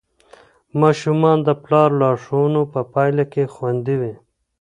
[0.81, 4.13] ماشومان د پلار لارښوونو په پایله کې خوندي وي.